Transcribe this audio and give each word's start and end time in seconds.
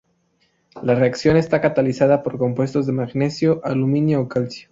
La 0.81 0.95
reacción 0.95 1.37
está 1.37 1.61
catalizada 1.61 2.23
por 2.23 2.39
compuestos 2.39 2.87
de 2.87 2.91
magnesio, 2.93 3.61
aluminio 3.63 4.21
o 4.21 4.27
calcio. 4.27 4.59